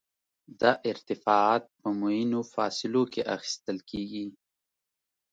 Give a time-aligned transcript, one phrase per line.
[0.61, 4.25] دا ارتفاعات په معینو فاصلو کې اخیستل کیږي